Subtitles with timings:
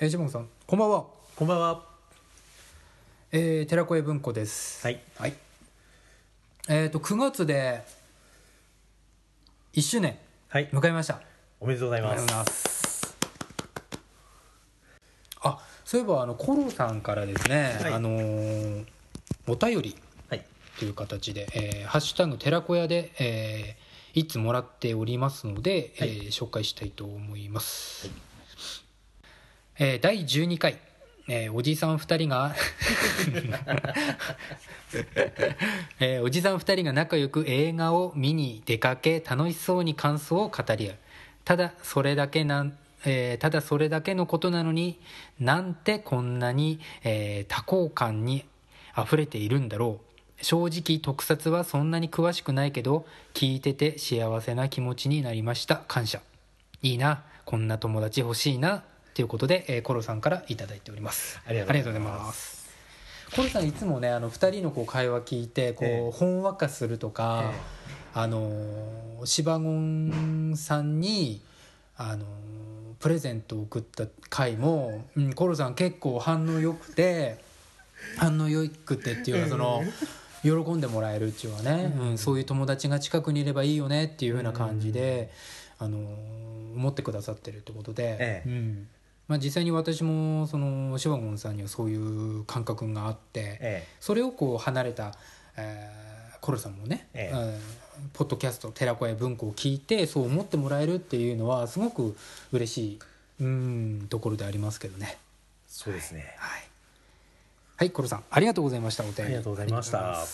[0.00, 1.04] えー、ジモンさんこんばんは
[1.36, 1.82] こんばんは。
[3.32, 5.00] えー、寺子屋文庫ですはい。
[5.16, 5.34] はい
[6.68, 7.82] えっ、と9月で
[9.74, 10.16] 1周年
[10.48, 10.68] はい。
[10.68, 11.20] 迎えました
[11.60, 12.16] おめでとうございま。
[12.46, 13.16] す
[15.42, 18.86] あそういえばあのコロさんからですね、はいあのー
[19.48, 19.96] お便り
[20.28, 20.44] はい。
[20.78, 28.10] という形で、えーハッシュタグ寺子屋で、えー、いつもらっておりますので、はいえー紹介したいと思います、
[29.80, 30.78] えー第12回、
[31.28, 32.52] えーおじさん2人が、
[36.00, 40.96] えーおじさん2人が仲良く映画を見に出かけ楽しそうに感想を語り合う。
[41.44, 42.72] ただそれだけな
[43.04, 44.98] えーただそれだけのことなのに
[45.38, 48.44] なんてこんなに、えー多幸感に
[49.00, 50.44] 溢れているんだろう。
[50.44, 55.76] 正直特撮はそんなに詳しくないけど聞いてて幸せな気持ちになりました。
[55.86, 56.20] 感謝。
[56.82, 57.22] いいな。
[57.44, 58.82] こんな友達欲しいな。
[59.18, 61.40] ということで、えーコロさんからいただいております。
[61.44, 62.68] ありがとうございます。
[63.34, 66.10] コロさんいつもねあの2人のこう会話聞いてこう、ええ。
[66.12, 67.50] ほんわかするとか、
[68.14, 71.40] あのーシバゴンさんに
[71.96, 72.26] あのー
[73.00, 77.38] プレゼントを送った回も、うん、コロさん結構反応良くて
[78.18, 79.82] 反応良くてっていうかその
[80.44, 82.18] 喜んでもらえるっていうかね、うん。
[82.18, 85.32] そういう友達が近くにいればいいよねっていう風な感じで、
[85.80, 86.38] あのー
[86.78, 88.48] 思ってくださってるってことで、ええ。
[88.48, 88.88] うん
[89.28, 93.58] まあ、実際に私もそのシバゴンさんにはそういう感覚があって。
[93.60, 95.14] えそれをこう離れた、
[95.56, 96.08] えー
[96.40, 97.58] コロさんもね、ええうん
[98.12, 102.16] ポッドキャスト寺子屋文庫を聞いてそう思ってもらえるっていうのはすごく
[102.52, 102.98] 嬉しい
[103.40, 105.18] うんところでありますけどね
[105.66, 106.32] そうですね。
[106.38, 106.62] はい、
[107.76, 110.24] はい、コロさんありがとうございましたお便りありがとうございました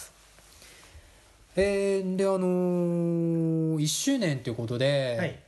[1.56, 5.38] えーであのー、1周年ということで、はい。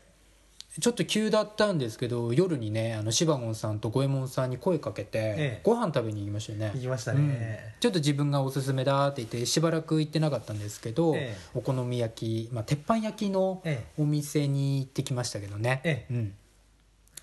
[0.78, 5.60] ちょっと急だったんですけど夜にねあのシバゴンさんと五右衛門さんに声かけて、ええ。
[5.62, 6.72] ご飯食べに行きましたよね。
[6.74, 7.28] 行きましたうん。
[7.28, 7.74] ね。
[7.80, 11.36] ちょっと自分がおすすめだって言ってしばらく行ってなかったんですけど、ええ。
[11.54, 16.14] お好み焼き、まあ、鉄板焼きのえお店に行ってきましたけどね、ええ。
[16.14, 16.34] うん、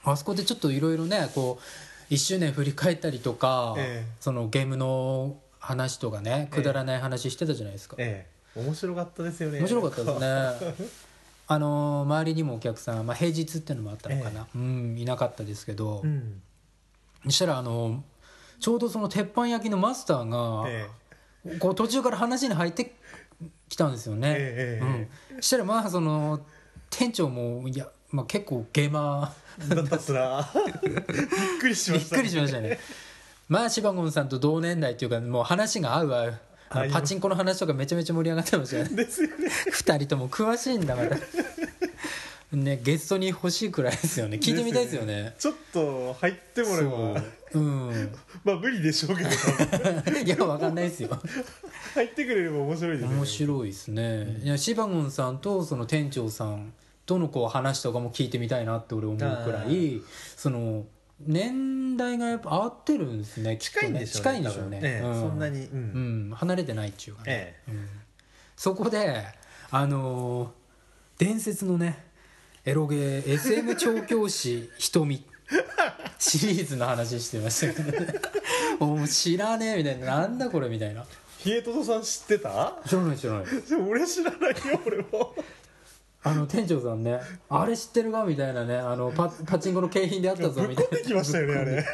[0.03, 1.59] あそこでちょっといろいろねこ
[2.09, 4.12] う1周年振り返ったりとか、ええ。
[4.19, 8.25] そのゲームの話とかねくだらない話してたじゃないですか、え
[8.56, 8.59] え。
[8.59, 9.59] 面白かったですよね。
[9.59, 10.88] 面白かったですね
[11.48, 16.42] あの周りにもお客さん、まあ、平日っていうのもあったのかな、うんいなかったですけど、うん。
[17.26, 18.04] そしたらあの
[18.59, 20.88] ちょうどその鉄板焼きのマスターが、え
[21.59, 22.94] こう途中から話に入って
[23.68, 24.86] きたんですよね、ええ
[25.30, 26.46] えうん、そしたらまあその
[26.90, 29.36] 店長もいや、まあ、結構ゲーマ
[29.70, 29.75] え。
[29.75, 30.50] だったっすな。
[30.81, 31.02] びっ
[31.60, 32.16] くりしーびっました。
[32.16, 32.80] くりしましたね
[33.50, 36.40] まあシバゴンさんと同年代っていうかもう話が合う合う
[36.73, 38.95] あのパチンコの話とかめちゃめちゃ盛り上がってましたよね。
[38.95, 39.50] ですよね。
[39.72, 41.17] 二人とも詳しいんだまた
[42.56, 44.38] ねゲストに欲しいくらいですよね。
[44.38, 45.33] 聞いてみたいですよね。
[45.38, 46.91] ちょっと入ってもらえば。
[47.51, 47.59] そう。
[47.59, 48.12] うん。
[48.44, 49.29] まあ無理でしょうけど、
[50.23, 51.09] いやわかんないですよ。
[51.94, 53.16] 入ってくれれば面白いですよね。
[53.16, 56.73] 面白いですね、いやシバゴンさんとその店長さん
[57.06, 60.01] とのこう話とかも聞いてみたいなって俺思うくらあい。
[60.35, 60.85] その
[61.28, 64.34] 年代がやっぱ合ってるんですね近いんでしょうね。
[64.34, 65.13] 近いんでしょうね、ええうん。
[65.19, 65.66] そんなに。
[65.66, 65.69] う。
[65.72, 66.29] うん。
[66.31, 67.88] ん離れてないっていうかね、えうん。
[68.56, 69.23] そこで
[69.72, 70.50] あのー
[71.19, 72.03] 伝説のね
[72.66, 75.23] エロゲー SM 調教師瞳。
[76.17, 78.13] シリーズの話してましたけどね。
[78.79, 80.06] もう知らねえみたいな。
[80.22, 81.06] なんだこれみたいな。
[81.39, 82.81] ヒエトトさん知ってた？
[82.88, 83.44] 知らない知らない。
[83.88, 85.35] 俺知らないよ、俺も。
[86.23, 87.19] あの店長さんね
[87.50, 91.85] あれ知ってるかみたいなねあのパパチンコの景品であったぞぶっみたいなこんできましたよね、あれ。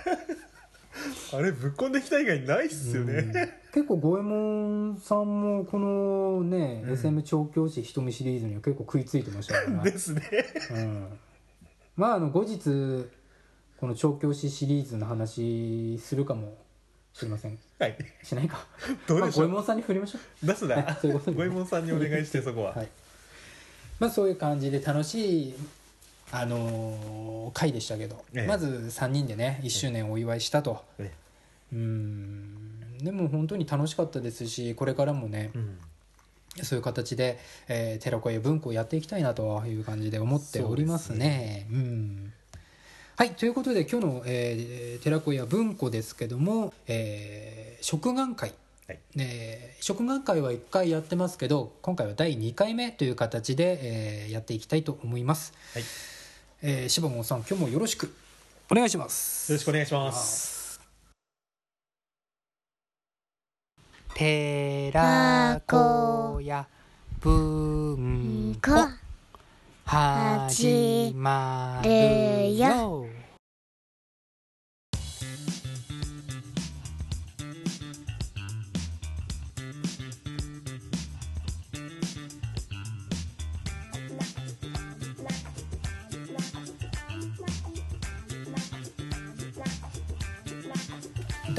[1.31, 3.59] あれ、ぶっこんできた以外ないっすよね。
[3.73, 10.21] 結構五右衛門さんもこのね、SM 調教師瞳シリーズには結構食いついてましたからね、ですね。
[10.71, 11.07] うん、
[11.95, 13.07] まああの後日
[13.79, 16.57] この調教師シリーズの話するかも
[17.13, 17.97] しれませんはい。
[18.23, 18.65] しないか
[19.07, 20.97] どうでしょうまあ五右衛門さんに振りましょう出すな。
[21.03, 22.73] 五右衛門さんにお願いして、そこは。
[22.73, 22.89] はい
[23.99, 25.53] まあそういう感じで楽しい
[26.31, 28.47] あのー回でしたけど、ええ。
[28.47, 31.11] まず3人でね1周年をお祝いしたと、え
[31.73, 32.99] うん。
[32.99, 35.77] でも本当に楽しかったですしこれからもねうん。
[36.63, 41.67] そういう形で、えー寺子屋文庫をやっていきたいなという感じで思っておりますね。
[41.71, 42.33] うん。
[43.15, 48.49] はいということで今日の、えー寺子屋文庫ですけども、えー、食玩会。
[48.49, 48.53] はい。
[49.17, 55.83] えー食玩会は1回やってますけど今回は第2回目という形で、えーやっていきたいと思います、はい。
[55.83, 55.87] よ
[56.61, 58.13] えー、柴本さん今日もよろしく
[58.69, 59.51] お願いします。
[59.53, 60.79] ろしくお願いします。
[64.13, 66.67] 寺子屋
[67.21, 68.71] 文庫
[69.85, 73.18] 始まるよ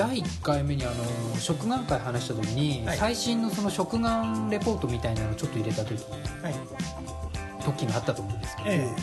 [0.00, 0.94] 第1回目にあの
[1.38, 2.96] 食玩会話した時に、はい。
[2.96, 6.02] 最新のその食玩レポートみたいなのをちょっと入れた時
[6.42, 6.54] はい。
[7.62, 8.94] 時があったと思うんですけど、えうん。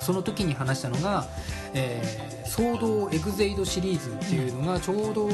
[0.00, 1.26] その時に話したのが
[1.74, 5.28] 「えー、騒動エグゼイド」シリーズっていうのがちょうど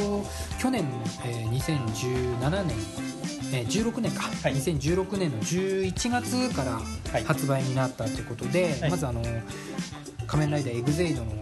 [0.61, 0.85] 去年、
[1.25, 2.76] えー2017年、
[3.52, 4.55] えー16年か、はい。
[4.56, 6.73] 2016年の11月から
[7.12, 7.25] はい。
[7.25, 8.91] 発売になったということで、はい。
[8.91, 9.23] まずあの
[10.26, 11.32] 「仮面ライダーエグゼイド」の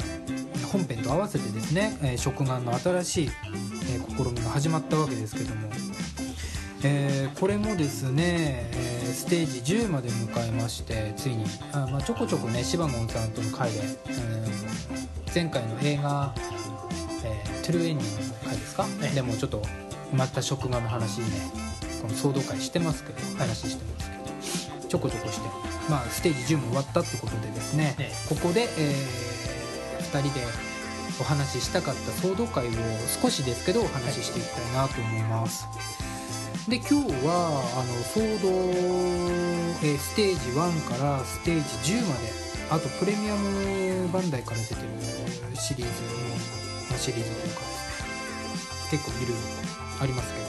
[0.72, 3.30] 本編と合わせてですね、えー食玩の新しい、
[3.94, 5.68] えー試みが始まったわけですけども、
[6.82, 11.44] えーこれもですね、えーステージ10まで迎えましてついに。
[11.72, 14.52] あ、まあ、ちょこちょこねシバゴンさんとの回で、えー
[15.34, 16.34] 前回の映画
[17.24, 19.14] 「えートゥルーエンディング」の回ですか、ええ。
[19.14, 19.62] でもちょっと
[20.12, 21.26] また食玩の話ね
[22.02, 25.48] この騒動会してますけど話してますけどちょこちょこして、
[25.88, 29.31] まあ、ステージ10も終わったってことでですね、えここで、え
[30.12, 30.44] 2人で
[31.20, 32.70] お話ししたかった騒動会を
[33.22, 35.66] 少しですけどお話ししていきたいなと思います、
[36.68, 36.94] で今日
[37.26, 38.48] はあの騒動、
[39.82, 44.80] えーステージ1からステージ10まであとプレミアムバンダイから出てる
[45.56, 46.08] シリーズの、
[46.90, 47.60] まあシリーズというか
[48.90, 49.34] 結構いろいろ
[50.00, 50.40] ありますけ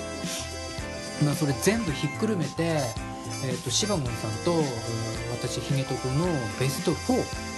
[1.21, 2.81] ど、まあ、それ全部ひっくるめて、
[3.45, 4.62] えー、とシバゴンさんと
[5.31, 6.25] 私ヒゲト君の
[6.60, 7.52] ベスト4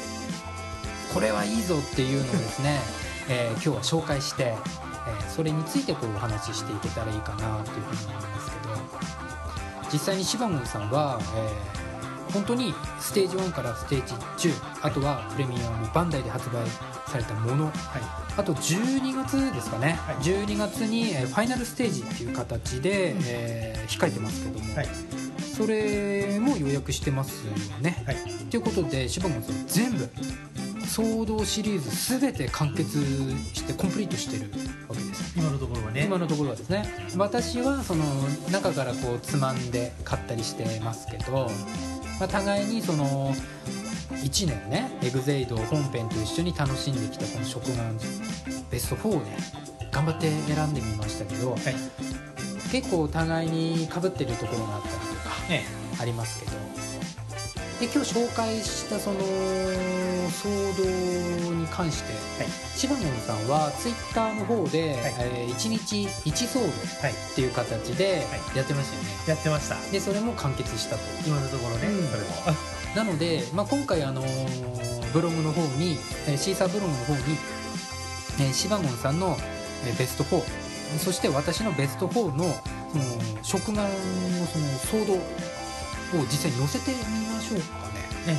[1.15, 2.79] これはいいぞっていうのをですね、
[3.29, 11.75] えー今日は紹介して、えーそれについてこうお話ししていけたらいいかなというふうに思いますけど実際にシバゴンさんは、えー
[12.33, 16.67] 本当にステージ1からステージ10あとはプレミアムバンダイで発売
[17.09, 17.73] されたものはい。
[18.35, 20.15] あと12月ですかね、はい。
[20.17, 24.89] 12月にえーファイナルステージっていう形で、えー控えてますけども、はい。
[25.55, 28.03] それも予約してますよね。
[28.05, 28.17] はい。
[28.49, 30.09] ということで柴本さん全部
[30.85, 32.99] 騒動シリーズ全て完結
[33.53, 34.51] してコンプリートしてる
[34.87, 35.33] わけです。
[35.37, 36.05] 今のところはね。
[36.05, 36.85] 今のところはですね。
[37.17, 38.05] 私はその
[38.51, 41.49] 中からこうつまんで買ったりしてますけど、
[42.19, 43.33] まあ、互いにその
[44.11, 47.99] 1年ねエグゼイド本編と一緒に楽しんできたこの食玩
[48.71, 49.37] ベスト4をね
[49.91, 51.59] 頑張って選んでみましたけどはい。
[52.71, 55.63] 結構お互いにかぶってるところがあったりとかえ。
[55.99, 56.74] ありますけど
[57.79, 62.51] で今日紹介したその騒動に関して、はい。
[62.77, 65.13] シバモンさんはツイッターの方で、はい。
[65.19, 66.61] え1日1騒動
[67.01, 67.11] はい。
[67.11, 68.25] っていう形で
[68.55, 69.75] やってましたよね、やってました。
[69.91, 71.01] でそれも完結したと。
[71.27, 72.07] 今のところね、うん。
[72.07, 72.27] それも。
[72.95, 75.97] なので、まあ、今回あのーブログの方に、
[76.27, 77.19] えーシーサーブログの方に、
[78.39, 79.37] えーシバゴンさんの、
[79.85, 80.41] えーベスト4
[80.99, 82.45] そして私のベスト4の
[82.91, 83.03] その
[83.43, 84.65] 食玩のその
[85.03, 85.19] 騒動
[86.13, 87.87] を実際に載せてみましょうか
[88.27, 88.37] ね、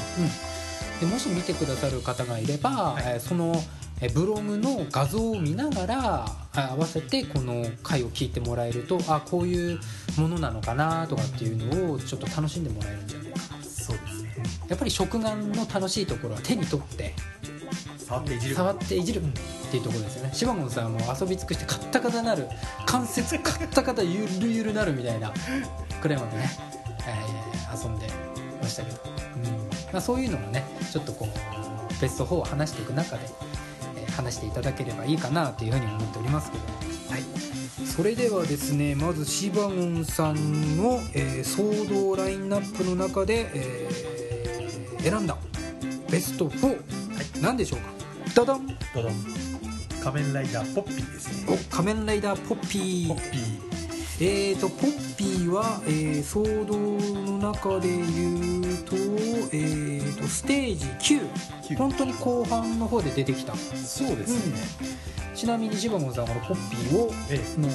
[1.01, 3.03] うん、でもし見てくださる方がいれば、はい。
[3.07, 3.55] えーその
[4.01, 9.81] えーブログの画像を見ながらあ合わせてこの回を聞いてもらえるとあこういう
[10.19, 13.63] ものなのかなとかっていうのをちょっと楽しんでもらえるんじゃないかな。
[13.63, 14.33] そうですね。
[14.69, 17.15] やっぱり食玩の楽しいところは手に取って
[17.97, 18.55] 触っていじる。
[18.55, 19.23] 触っていじるっ
[19.71, 20.31] ていうところですよね。
[20.35, 22.47] シバゴンさんはもう遊び尽くしてカッタカタなる
[22.85, 25.33] 関節カッタカタゆるゆるなるみたいな
[26.03, 26.51] くらいまでね、
[27.07, 28.07] えー遊んで
[28.63, 28.99] ましたけど、
[29.37, 29.43] うん。
[29.93, 33.23] まあ、そういうのもねちょっとこうベスト4を話していく中で、
[33.97, 36.65] えー話していただければいいかなというふうに思っておりますけど。
[37.13, 37.23] はい。
[37.87, 45.37] それではですねまずシバゴンさんの、えー騒動ラインナップの中で、えー選んだ
[46.11, 47.87] ベスト4、何でしょうか？
[48.35, 48.67] ダダン。
[48.95, 49.13] どどん
[50.03, 51.59] 仮面ライダーポッピーですね。
[51.71, 53.09] お仮面ライダーポッピー。
[53.09, 53.66] ポッピー
[54.19, 56.77] えーとポッピーは、えー装動
[57.39, 58.97] の中で言うと,、
[59.53, 60.87] えーとステージ
[61.19, 61.29] 9
[61.75, 63.55] 9本当に後半の方で出てきた。
[63.57, 64.57] そうですね、
[65.35, 67.69] ちなみにシバゴンさんはこのポッピーをえの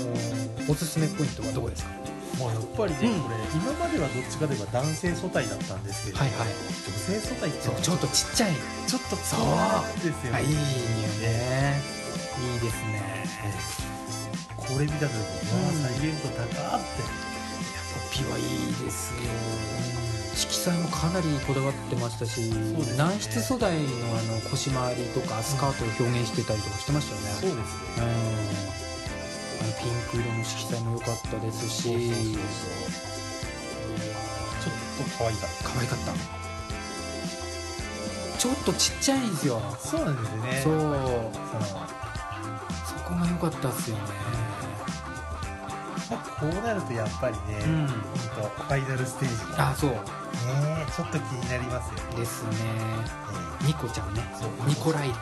[0.68, 1.92] おすすめポイントはどこですか？
[2.36, 3.22] えもうやっぱりね、うん。
[3.22, 6.48] これ今まではどっちかといえば男性素体だったんですけど、はいはい。
[6.48, 6.50] 女
[6.98, 8.54] 性素体ってちょっとちっちゃい。
[8.88, 9.40] ちょっとそう
[10.04, 10.38] ですよね。
[10.38, 11.82] あいいよね。
[12.54, 13.22] いいですね
[14.72, 15.20] これ見た時に、
[15.84, 17.04] 再現度高って。
[17.94, 18.44] ポッピーはいい
[18.86, 19.20] ですよ。
[20.34, 22.96] 色彩もかなりこだわってましたし、ね。
[22.98, 23.88] 軟質素材の
[24.18, 28.08] あの腰回りとかスカートを表現してたりとかしてましたよね、そうですうん。
[28.08, 28.14] ね
[29.62, 31.84] あのピンク色の色彩も良かったですし。
[31.84, 32.22] そうそうそう
[34.62, 34.74] ちょっ
[35.10, 36.14] と可愛いかっ可愛かった。
[38.40, 39.60] ちょっとちっちゃいんですよ。
[39.60, 40.62] たそうなんですよね。
[40.64, 40.74] そう。
[40.74, 40.92] そう
[42.86, 44.04] そこが良かったっすよね。
[44.04, 44.51] まあ
[46.18, 47.88] こうなるとやっぱりね、うん。
[47.88, 49.90] ファイナルステージがあそう。
[49.92, 49.98] ね
[50.96, 52.16] ちょっと気になりますよね。
[52.18, 52.50] ですね。
[53.64, 54.22] えニコちゃんね。
[54.68, 55.08] ニコライ。
[55.08, 55.18] ルえ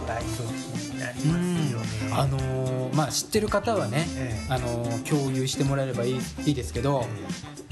[0.00, 0.46] ニライト気
[0.92, 2.14] になりうますよね。
[2.14, 2.20] ん。
[2.20, 4.52] あのーまあ知ってる方はね、ええ。
[4.52, 7.06] あのー共有してもらえればいいいいですけど、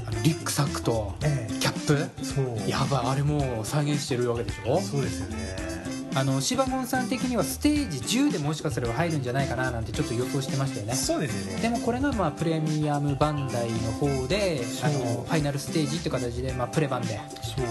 [0.07, 1.53] あのリュックサックとええ。
[1.59, 2.25] キャップ。
[2.25, 2.69] そう。
[2.69, 3.07] やばい。
[3.07, 4.81] あれもう再現してるわけでしょ？
[4.81, 5.76] そうですよね
[6.17, 10.95] あのシバゴンさん的にはステージ10でもしかすれば入るんじゃないかななんてちょっと予想してましたよね。
[10.95, 11.61] そうですよね。
[11.61, 17.21] でもこれがまあプレミアムバンダイの方であのファイナルステージっていう形で、まあ、プレ版で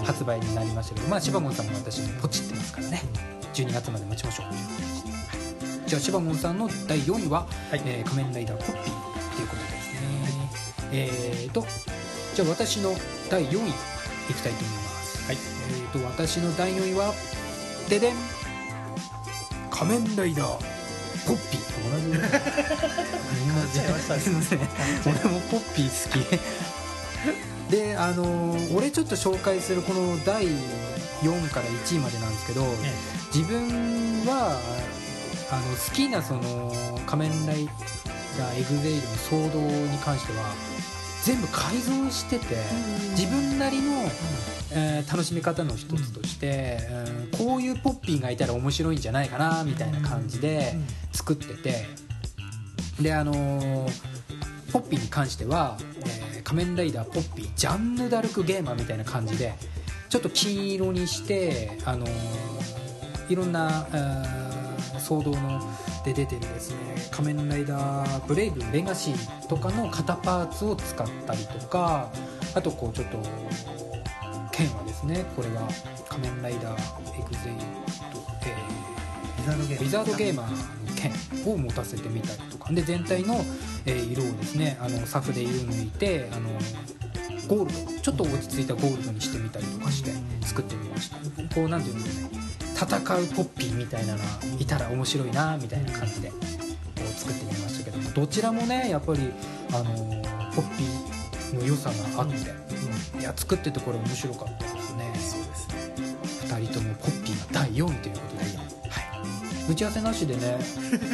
[0.04, 3.02] 発売になりましたけど、まあ、シバゴンさんも私もポチってますからね。
[3.52, 4.46] 12月まで待ちましょう。
[5.88, 7.82] じゃあシバゴンさんの第4位は「はい。
[7.84, 8.94] えー仮面ライダーコッピー」
[9.34, 10.50] ということですね、
[10.92, 11.66] えーと
[12.36, 12.94] じゃあ私の
[13.28, 13.72] 第4位い
[14.34, 15.26] きたいと思います。
[15.26, 15.36] はい。
[15.36, 17.12] えーと私の第4位は
[17.88, 18.14] ででん
[19.70, 20.76] 仮面ライダー。
[21.26, 21.60] ポッピー。
[21.90, 21.98] 同
[23.72, 23.80] じ
[24.20, 24.60] すいません。
[25.04, 27.70] 俺もポッピー好き。
[27.70, 32.64] であのー俺ちょっと紹介するこの第4から1位までなんですけど
[33.34, 34.56] 自分は
[35.50, 36.72] あの好きなその
[37.06, 40.54] 仮面ライダーエグゼイルの騒動に関しては
[41.26, 42.54] 全部改造してて
[43.18, 43.92] 自分なりの、
[44.72, 46.78] えー楽しみ方の一つとして、
[47.34, 47.46] うん。
[47.46, 50.74] こういうポッピーがいたら面白いんじゃないかなみたいな感じで
[51.12, 51.86] 作ってて
[53.00, 53.90] であのー
[54.72, 59.54] ポッピーに関しては、えー仮面ライダーポッピージャンヌ・ダルク・ゲーマーみたいな感じで
[60.08, 62.12] ちょっと金色にして、あのー
[63.28, 65.60] いろんな、えー騒動の
[66.06, 66.76] で出てるですね。
[67.10, 72.08] 仮面ライダーブレイブレガシーとかの型パーツを使ったりとか
[72.54, 73.18] あとこうちょっと
[74.52, 75.62] 剣はですねこれが
[76.08, 77.56] 仮面ライダーエグゼイ
[78.12, 80.56] ト、えーウィザードゲーマーの
[81.44, 82.72] 剣を持たせてみたりとか。
[82.72, 83.34] で全体の、
[83.84, 86.50] えー色をですねあのサフで色抜いてあの
[87.48, 91.16] ゴールドちょっと落ち着いたゴールドにしてみたりとかして作ってみました。
[91.54, 92.28] こうなんていうんですか。
[92.28, 92.45] ね
[92.76, 94.24] 戦うポッピーみたいなのが
[94.58, 96.30] いたら面白いなみたいな感じで
[97.16, 99.32] 作ってみましたけどもどちらもねやっぱり
[99.72, 99.84] あの
[100.54, 102.36] ポッピーの良さがあって、
[103.20, 105.12] いや作っててこれ面白かったですね。
[105.14, 105.68] そうです。
[105.68, 105.74] ね
[106.48, 108.44] 2人ともポッピーが第4位ということで、
[108.90, 109.00] は
[109.68, 110.58] い、打ち合わせなしでね。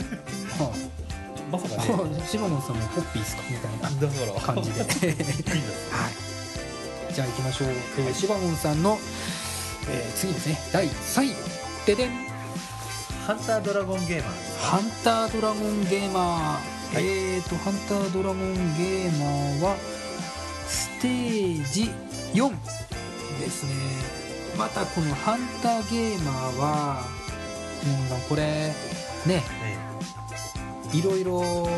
[0.59, 0.73] は
[1.51, 2.19] まさかね。
[2.25, 3.43] あシバモンさんもポッピーっすか？
[3.51, 4.81] みたいな感じで。
[4.83, 4.87] は
[6.09, 7.15] い。
[7.15, 8.99] じゃあ行きましょう、えーシバモンさんの、
[9.91, 10.59] えー次ですね。
[10.73, 11.52] 第3位
[11.87, 12.11] ででん。
[13.27, 14.59] ハンタードラゴンゲーマー。
[14.61, 17.07] ハンタードラゴンゲーマー、はい。
[17.07, 19.77] えーとハンタードラゴンゲーマーは
[20.69, 21.91] ステージ
[22.35, 22.51] 4
[23.41, 23.73] ですね。
[24.57, 27.05] またこのハンターゲーマーは、
[28.13, 28.73] うん、これね。
[29.27, 29.43] ね
[30.93, 31.03] い。
[31.03, 31.69] ろいろ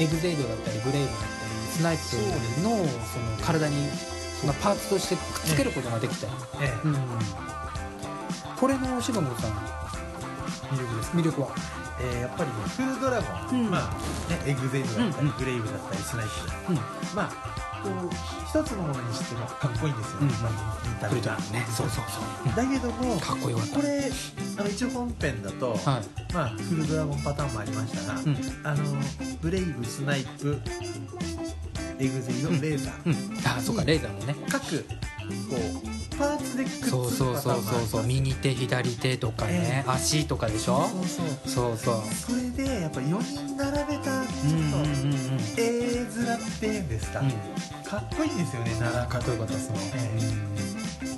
[0.00, 3.76] エグゼイドだったりブレイブだったりスナイプのその体に
[4.40, 6.88] そのパーツとしてくっつけることができたり、ええ。
[6.88, 6.94] うん、
[8.60, 9.50] これのシバモンさん
[10.70, 11.10] 魅力です。
[11.16, 11.48] 魅力は？
[12.02, 13.70] えーやっぱりねフルドラゴン、うん。
[13.70, 13.94] まあ
[14.30, 15.32] ねエグゼイドだったり、うん。
[15.32, 16.26] うんブレイブだったりスナイ
[16.66, 16.76] プうん。
[17.16, 17.28] まあ
[17.82, 18.10] こう
[18.46, 20.28] 一つのものにしてもかっこいいんですよ、うん。
[20.28, 21.66] まあ見たフル目がね。
[21.70, 22.20] そうそうそ
[22.52, 23.76] う、だけどもかっこよかった。
[23.76, 24.10] これ
[24.58, 26.34] あの一応本編だと、はい。
[26.34, 28.36] まあフルドラゴンパターンもありましたが、うん。
[28.64, 28.84] あの
[29.40, 30.60] ブレイブスナイプ
[31.98, 33.06] エグゼイド、うんレーザー。
[33.06, 34.36] うん、あそうかレーザーもね。
[34.48, 34.84] 各
[35.30, 40.88] こうパーツでくっつくそうそうそうそうそう右手左手とかね、足とかでしょ？
[40.88, 41.06] そう
[41.46, 41.94] そうそう。
[41.94, 45.40] そうそれでやっぱ4人並べたちょっとうんうんうんうん。
[45.56, 47.30] 絵面っていうんですか、うん。
[47.82, 51.10] かっこいいんですよね並かっこよかったですね、えうん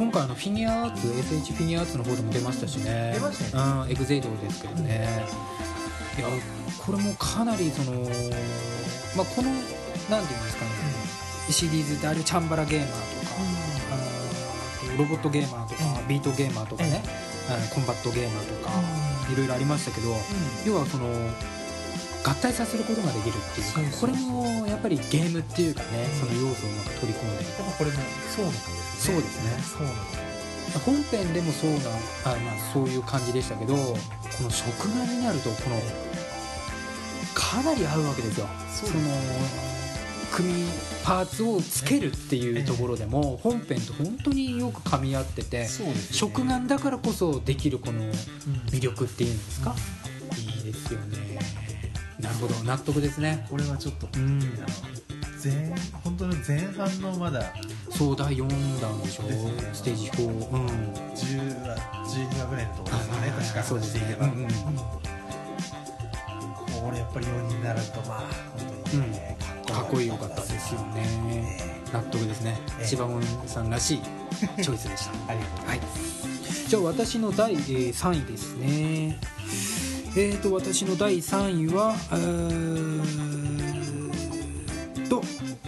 [0.00, 3.12] 今回あのフィギュアアーツ SH フィギュアアーツの方でも出ましたしね。
[3.14, 5.26] 出ましたようんエグゼイドですけどね、
[6.16, 6.26] いや
[6.78, 8.00] これもかなりその
[9.14, 10.70] まあこのなんていうんですかね、
[11.50, 12.88] シリーズであるチャンバラゲーマー
[13.19, 13.19] と
[14.98, 17.02] ロボットゲーマーとか、ビートゲーマーとかね、
[17.48, 17.68] うん。
[17.74, 18.70] コンバットゲーマーとか、
[19.32, 20.14] いろいろありましたけど、
[20.66, 21.08] 要はその
[22.22, 27.96] 合体させることができるっていうかこれもやっぱりゲームっていうかね、その要素をなんか取り込んでやっぱこれも
[28.28, 29.14] そうの子ですね。
[29.14, 29.50] そうですね。
[29.62, 31.78] そうの子本編でもそうな
[32.24, 33.96] あ、まあ、そういう感じでしたけどこ
[34.42, 35.80] の食玩になるとこの
[37.34, 38.46] かなり合うわけですよ。
[38.72, 38.92] その
[40.32, 40.64] 組
[41.04, 45.68] パーツをつけるっていうところでも本編と本当によく噛み合っててね。
[46.12, 48.10] 食玩だからこそできるこのうん。
[48.70, 49.74] 魅力っていうんですか？
[50.38, 51.38] いいですよね。
[52.20, 52.54] なるほど。
[52.64, 53.46] 納得ですね。
[53.50, 54.40] これはちょっとうん。
[55.42, 57.54] 前本当の前半のまだ
[57.90, 59.22] そう第4弾でしょ。
[59.24, 59.36] ね。
[59.72, 60.66] ステージ4うん。
[60.66, 63.62] 10話12話ぐらいのところですかね確か。
[63.62, 64.16] そうですね。
[64.20, 64.48] うんうん
[66.80, 68.18] これやっぱり4人になるとまあ
[68.58, 69.36] 本当にね、
[69.72, 71.58] かっこよかったですよね。
[71.92, 72.58] 納得ですね。
[72.78, 72.86] ええ。
[72.86, 74.00] 千葉門さんらしい
[74.62, 75.12] チョイスでした。
[75.32, 76.00] ありがとうございます。
[76.24, 76.68] はい。
[76.68, 79.18] じゃあ私の第、えー3位ですね。
[80.16, 85.22] えーと私の第3位はえーと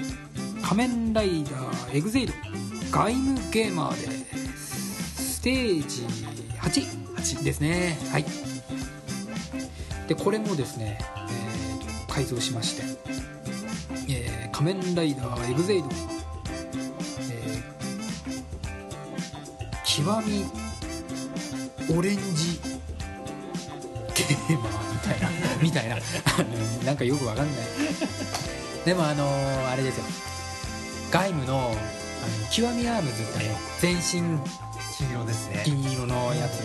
[0.63, 2.33] 「仮面ライダーエグゼイド
[2.91, 4.09] ガイムゲーマー」で
[4.57, 6.07] すステージ
[6.61, 7.99] 88ですね。
[8.11, 8.25] はい。
[10.09, 13.12] でこれもですね、えーと改造しまして、えー
[14.63, 15.89] 仮面ライダーエグゼイド、
[17.33, 17.63] えー
[19.85, 20.45] 極み
[21.99, 22.61] オレンジ
[24.15, 25.29] ゲーマーみたいな
[25.61, 25.97] みたいな。
[26.87, 27.57] なんかよくわかんない。
[28.87, 30.05] でもあのーあれですよ。
[31.11, 34.39] ガイムのあの極みアームズってあの全身
[34.97, 35.63] 黄色ですね。
[35.65, 36.63] 金色のやつ、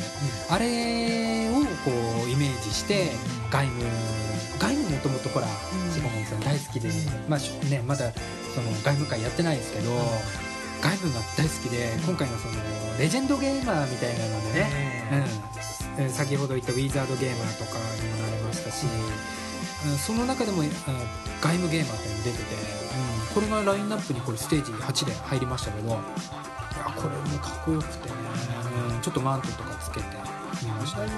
[0.52, 1.92] あれをこ
[2.26, 3.12] うイメージして
[3.52, 3.92] ガイムガイム
[4.98, 5.48] もともとほら
[5.94, 6.90] シボンさん大好きで、
[7.30, 8.12] まあしね、まだ
[8.56, 9.92] そのガイム界やってないですけど、
[10.82, 12.54] ガイムが大好きで今回のその
[13.00, 16.04] レジェンドゲーマーみたいなのでね、うん。
[16.04, 20.70] えー先ほど言ったウィザードゲーマーとかにもなれましたし、うんその中でも、うん
[21.42, 25.98] ガイムゲーマーっていうのも出てて、うんこれがラインナップにこれステージ8で入りましたけどいや
[26.96, 28.16] これもかっこよくてね、
[28.94, 30.06] うんちょっとマントとかつけて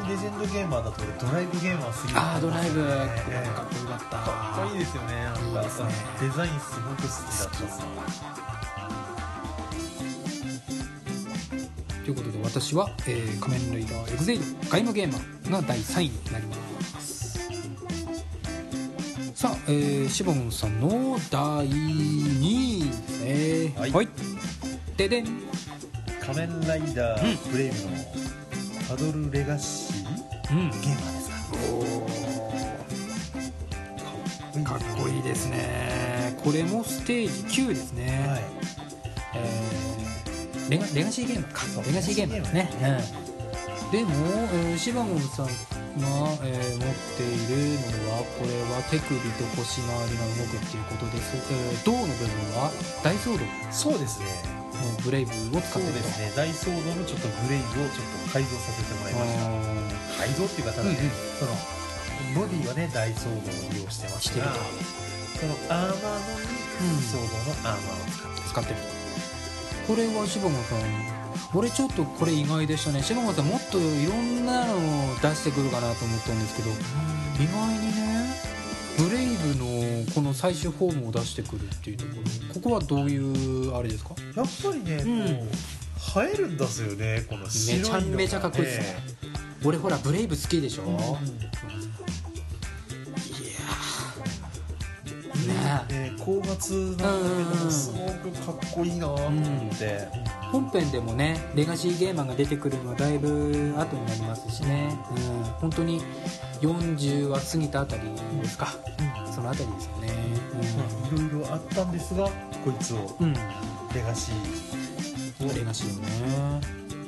[0.10, 2.82] レジェンドゲーマーだと俺ドライブゲーマーすぎるああドライブ。
[2.82, 3.14] これもね
[3.56, 4.06] かっこよかった。
[4.10, 5.40] かっこいいですよねなんか。
[5.40, 5.70] ね。
[6.20, 7.58] デザインすごく好きだった。
[7.70, 7.86] さ
[12.04, 16.56] ということで私は、えー仮面ライダーエグゼイドガイムゲーマーが第3位になりま
[17.00, 17.40] す。
[19.36, 22.94] さあ、えー、シボンさんの第2位で
[23.72, 23.92] すね。
[23.92, 24.10] はい。
[24.98, 25.28] ででん。
[26.20, 28.29] 仮面ライダーブレイブの
[28.90, 30.70] パドルレガシーうん。
[30.72, 31.30] ゲーマーです
[34.64, 34.70] か？
[34.72, 36.36] かっこいいですね。
[36.44, 38.42] これもステージ9ですね、はい。
[39.36, 41.66] えーレガレガシーゲームか。
[41.86, 42.70] レガシーゲームですね。
[43.92, 44.10] レうん。
[44.10, 44.16] でも、
[44.54, 45.52] えーシバゴンさんが、
[46.44, 52.26] えー持っているのはこれは手首と腰回りが動くっていうことです、えー胴の部分
[52.60, 52.72] は
[53.04, 54.26] 大ソードそうですね。
[54.56, 54.59] の
[55.04, 56.32] ブレイブを使ってそうですね。
[56.36, 59.46] 大ソードのちょっとブレイブをちょっと改造させてもらいました。
[59.46, 61.12] あ改造っていうかただね、うんうん。
[61.40, 64.54] そのボディはね大ソードを利用してますがしてると
[65.40, 66.36] そのアーマーの
[66.82, 66.98] うん。
[66.98, 68.42] にソードのアーマーを使って。
[68.42, 68.80] ー使ってる。
[68.80, 70.80] とこれはシバゴンさん
[71.56, 73.02] 俺ちょっとこれ意外でしたね。
[73.02, 78.49] シバゴンさんもっといろんなのを出してくるかなと思ったんですけど意外にね
[80.00, 84.16] のこの最終フォームを出してくるっていうところここはどういうあれですか？
[84.36, 85.50] やっぱりね、うん。
[86.18, 88.00] 映えるんですよねこのめ白いのが。
[88.02, 89.04] ちゃめちゃかっこいいですね、
[89.66, 90.94] 俺ほらブレイブ好きでしょ、ええ
[95.46, 97.06] いやねね高圧なんだ
[97.52, 100.08] けどもすごくかっこいいなと思って、
[100.52, 106.02] 本編でもねレガシーゲーマーが出てくるのはだいぶ後になりますしね、うん、本当に
[106.62, 108.02] 40は過ぎたあたり
[108.42, 108.68] ですか、
[109.34, 110.10] そのあたりですよね。
[111.16, 112.26] いろいろあったんですが
[112.64, 116.62] こいつをうん、うん、レガシーをレガシーよね。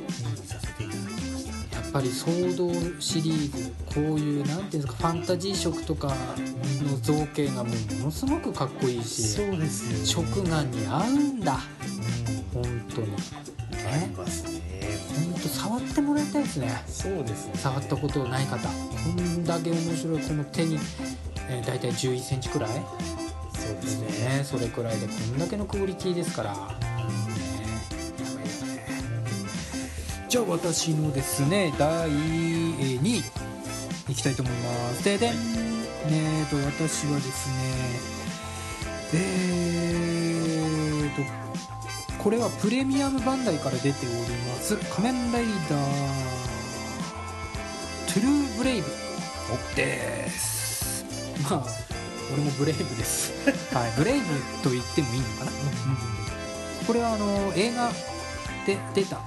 [0.08, 1.78] 2にさせていただきました。
[1.78, 11.60] やっぱりソードシリーズこういうなんていうんですかファンタジー色とかの造形がもうものすごくかっこいいしそうですよ、ね、直眼に合うんだ。
[11.81, 11.81] うん
[12.54, 13.14] 本当に。
[13.88, 14.62] ありますね。
[15.32, 16.84] 本当触ってもらいたいですね。
[16.88, 17.54] そうですね。
[17.56, 18.68] 触ったことない方。
[18.68, 18.74] こ
[19.22, 20.80] んだけ面白いこの手に、
[21.50, 22.72] えー、大体1 1センチくらい。
[23.54, 24.08] そうでですすね。
[24.38, 26.66] ねそれくらいでこんだけのクオリティですから、ね、や
[28.36, 28.86] ばいですね。
[30.30, 33.24] じゃあ私のですね第2位。
[34.10, 35.04] いきたいと思います。
[35.06, 37.56] ででん、えーと私はですね
[39.14, 41.51] えーと
[42.24, 44.16] これはプレミアムバンダイから出ており
[44.48, 44.76] ます。
[44.94, 45.82] 仮面ライダー
[48.14, 48.88] トゥルーブレイブ。
[49.76, 51.04] です。
[51.44, 51.66] まあ
[52.34, 53.34] 俺もブレイブです。
[53.76, 54.26] はいブレイブ
[54.64, 55.52] と言ってもいいのかな、
[56.88, 57.92] これはあの映画
[58.66, 59.20] で出た、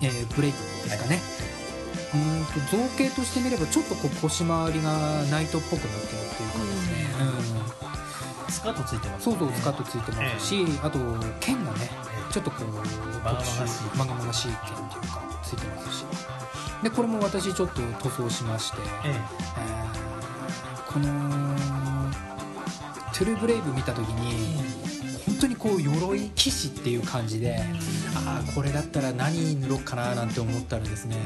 [0.00, 1.20] えーブレイブですかね、
[2.14, 4.92] うーんと造形としてみればちょっとこう腰回りが
[5.30, 7.87] ナイトっぽくなってるっていうかですね、うん
[8.48, 10.98] スカートついてますそうそうスカートついてますし、あと
[11.40, 11.90] 剣がね
[12.30, 12.66] ちょっとこう
[13.24, 16.04] まがまがしいまがまがしい剣っていうかついてますし。
[16.82, 19.10] でこれも私ちょっと塗装しまして、ええ。
[19.10, 21.08] ーこの
[23.12, 24.62] トゥルーブレイブ見た時に
[25.26, 27.60] 本当にこう鎧騎士っていう感じで
[28.14, 31.16] ああこれだったら何塗ろうかななんて思ったらですね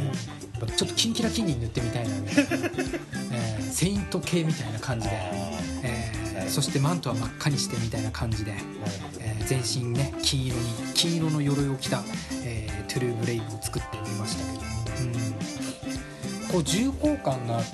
[0.58, 2.22] やっぱちょっとキンキラキンに塗ってみたいな、ね。
[3.30, 5.14] えーセイント系みたいな感じで、
[5.82, 8.54] えーそしてマントは真っ赤にしてみたいな感じで、
[9.20, 10.62] えー全身ね金色に
[10.94, 12.02] 金色の鎧を着た、
[12.44, 14.64] えートゥルーブレイブを作ってみましたけど、
[15.04, 17.64] うん、こう重厚感があっ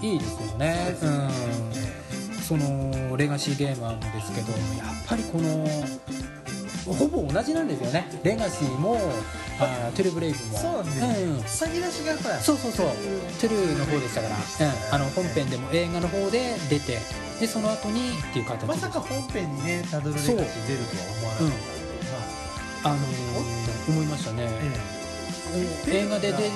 [0.00, 0.96] ていいですよね。
[1.02, 1.30] うん。
[2.42, 5.66] そのレガシーゲーマーもですけどやっぱりこの
[6.92, 8.06] ほぼ同じなんですよね。
[8.22, 8.98] レガシーも
[9.58, 10.58] あトゥルーブレイブも。
[10.58, 11.42] そうなんですね、うん。
[11.44, 12.86] 先出しがほらそうそうそう。
[12.88, 16.98] トゥルーの方でしたから、うん、あの本編でも映画の方で出て
[17.40, 21.56] でその後にっていう形でまさか本編にねタドルレガシー出るとは思わなかったんで、
[22.84, 24.48] あのー思いましたね、
[25.88, 26.50] 映画で出る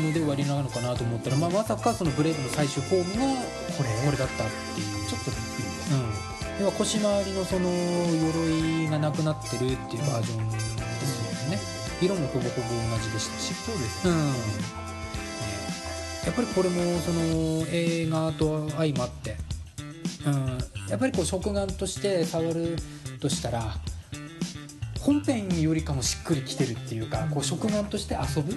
[0.00, 3.40] ので終わりなのかなと思ったら、まあ、まさかそのブレイブの最終フォームが
[3.76, 3.88] これ？
[4.04, 5.08] これだったっていう。
[5.08, 11.58] ちょっとびっくりです、うん、要は腰回りのその鎧がなくなってるっていうバージョンですよね。
[12.02, 13.54] 色もほぼほぼ同じでしたし。
[13.54, 14.32] そうですうん、ね
[16.26, 19.36] やっぱりこれもその映画と相まって、
[20.26, 22.76] うん、やっぱりこう食玩として触る
[23.20, 23.76] としたら
[25.00, 28.52] 本編よりかもしっくりきてるっていうかこう食玩として遊ぶ、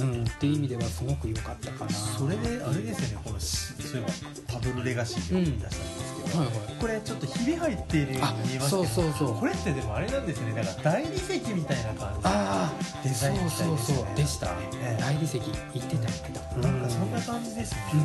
[0.00, 1.90] うん、っていう意味ではすごく良かったかな。
[1.90, 6.01] それであれですよねこのしそういえばタドルレガシーって出したんですけど、はいはい
[6.80, 9.36] これちょっとひび入っているようあに見えますけどそうそうそう。
[9.36, 10.52] これってでもあれなんですね。
[10.52, 12.72] だから大理石みたいな感じああ
[13.04, 13.68] デザインみたいですね。
[13.68, 14.16] そうそうそう。
[14.16, 14.46] でした、
[14.82, 15.00] ええ。
[15.00, 16.68] 大理石言ってた言ってた。
[16.68, 17.96] なんかそんな感じですね、う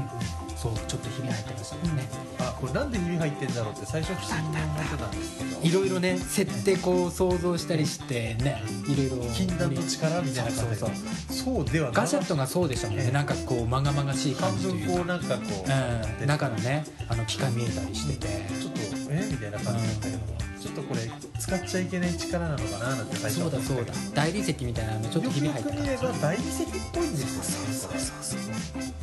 [0.44, 2.04] んそうちょっとひび入ってましたもんね、
[2.40, 5.62] あこれなんでひび入ってんだろうって最初不思議に思ってたんですけど。
[5.62, 9.18] いろいろね設定こう想像したりしてねいろいろ。
[9.36, 10.90] 禁断の力みたいな感じそうそう
[11.30, 11.66] そう。
[11.66, 13.12] ではなガジェットがそうでしたもんね、ええ。
[13.12, 14.88] なんかこうまがまがしい感半じというか。
[14.88, 18.28] 分こうなんかこう、うん、中のねあの機械見えたりしてて、
[18.60, 18.80] ちょっと
[19.12, 19.28] え？
[19.32, 20.18] みたいな感じだったけど。
[20.18, 21.02] も、ちょっとこれ
[21.40, 23.94] 使っちゃいけない力なのかななんて最初そうだそうだ。
[24.14, 25.92] 大理石みたいなのちょっとひび入った感じ。
[25.92, 27.90] よく見れば大理石っぽいんですよ。
[27.92, 28.98] ねそう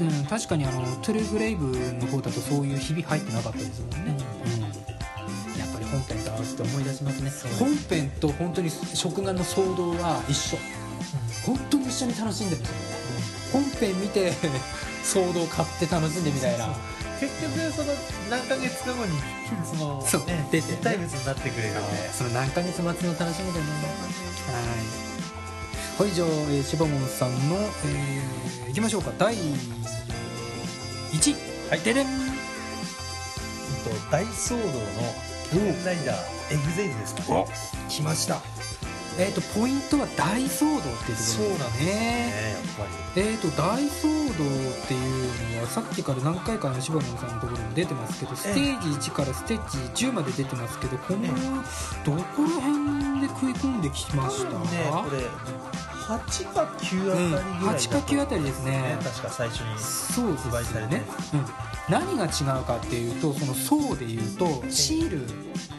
[0.00, 1.66] うん、確かにあのトゥルーブレイブ
[1.98, 7.30] の方だとそういうひび入ってなかったですもんね、うんやっぱり本編と合わせて思い出しますね。
[7.30, 7.52] そう。
[7.52, 10.56] 本編と本当に食玩の騒動は一緒。
[11.44, 12.76] 本当に一緒に楽しんでるんですよ。
[12.76, 12.90] ね
[13.52, 14.32] 本編見て
[15.04, 16.68] 騒動買って楽しんでみたいな
[17.20, 17.92] 結局その
[18.30, 19.12] 何ヶ月か後に
[19.64, 20.78] そのそうね出てね。
[20.82, 21.80] 大物になってくれるんで。
[22.12, 23.04] その何ヶ月末の楽
[23.34, 23.66] しみでね
[25.98, 26.06] はい。
[26.06, 29.12] はいじゃあ、えー、シバモンさんの、えー、いきましょうか。
[29.18, 31.34] 第1位
[31.68, 31.80] はい。
[31.80, 32.06] ででん。
[34.10, 37.46] 大騒動のライダーエグゼイズですかね。
[37.88, 38.40] 来ました
[39.20, 41.86] えっ、とポイントは大騒動っていうところですね。
[41.86, 51.28] ねやっぱりえー、と大騒動っていうのはさっきから何回かの柴門さんのところにも出てますけどステージ1からステージ10まで出てますけどこのえ
[52.04, 54.52] どこら辺で食い込んできました？
[54.52, 55.60] 多分ねこれ
[56.10, 58.70] 8か9あたりぐらいうん、だと8か9あたりですね。
[58.70, 61.02] ね確か最初にそうです発売されてね、
[61.34, 61.44] うん、
[61.88, 65.26] 何が違うかっていうとその層でいうとシール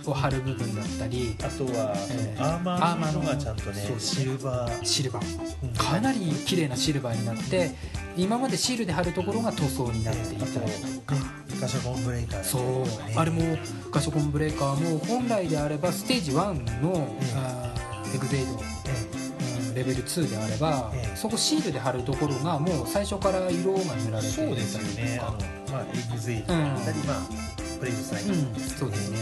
[0.05, 4.85] を貼る部分だったりあとはそえーのアーマーののがちゃんとねそうシルバー。
[4.85, 5.39] シルバー。
[5.63, 7.71] うんかなり綺麗なシルバーになって
[8.17, 10.59] 今までシールで貼るところが塗装になっていたりと
[11.01, 11.15] か。
[11.59, 12.61] ガシャポンブレイカーそう
[13.07, 13.41] ねあれも
[13.91, 21.15] ガショコンブレーカーも本来であればステージ1の、ええあーエグゼイド、えうんレベル2であれば、ええ。
[21.15, 25.19] そこシールで貼るところがもう最初から色が塗られてそうですよね。
[25.21, 25.37] あの
[25.71, 27.21] まあエグゼイドだったりまあ
[27.79, 29.17] ブレイブスライドうん、そうですね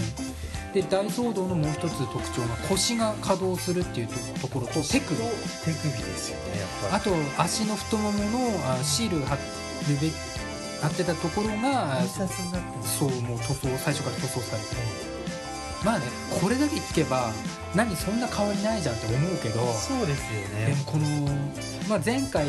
[0.74, 4.68] で大騒動のもう一つ特徴が腰が可動するっていうとところ。
[4.68, 5.00] と手首。
[5.00, 8.40] 手首ですよねやっぱあと足の太ももの
[8.72, 9.42] あシール貼る
[10.00, 10.10] べ
[10.82, 12.02] 貼ってたところが
[12.84, 15.00] そうもう塗装最初から塗装されて。
[15.84, 16.06] まあね
[16.42, 17.32] これだけ聞けば
[17.74, 19.62] 何そんな変わりないじゃんって思うけど。
[19.74, 20.66] そうですよね。
[20.68, 21.06] でもこの、
[21.88, 22.48] まあ、前回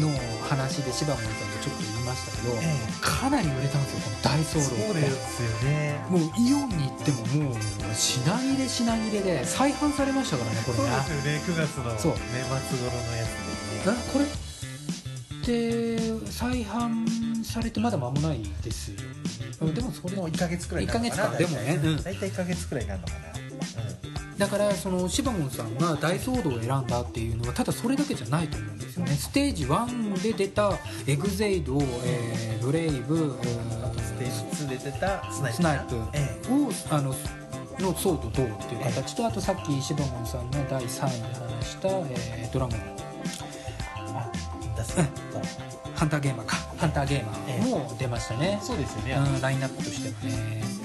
[0.00, 0.08] の
[0.48, 6.04] 話で柴門さんとちょっと言いましたけど、えかなり売れたんですよこの大騒えそうですよね。
[6.08, 7.54] もうイオンに行ってももう
[7.94, 11.64] 品切れ品切れで再販されましたからねこれそうねですよね。
[11.64, 12.12] 9月のそう。
[12.32, 13.96] 年末頃のやつでね。
[13.98, 14.28] あこれっ
[15.44, 15.98] て
[16.30, 18.96] 再販されてまだ間もないですよ、
[19.62, 20.98] うん、でもそれもう1か月くらいにな。
[20.98, 21.96] るのかでもねうん。
[22.02, 29.12] 大体1か月くらいになるのかなだからそのシバモンさんが大騒動を選んだっていうのはただそれだけじゃないと思うんですよね。
[29.12, 30.72] ステージ1で出た
[31.06, 33.38] エグゼイド、えーブレイブ、
[33.98, 37.14] ステージ2で出たスナイプスナイプえをあの
[37.80, 42.80] の層と銅っていう形とあとさっきシバモンさんの第3位で話した、えードラゴン
[45.94, 46.56] ハンターゲーマーか。
[46.78, 49.12] ハンターゲーマーも出ましたね、そうですよね。
[49.12, 50.79] うん、ラインナップとしてはね、うん